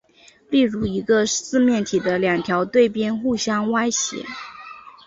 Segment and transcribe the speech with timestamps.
[0.49, 4.25] 例如一个四面体的两条对边互相歪斜。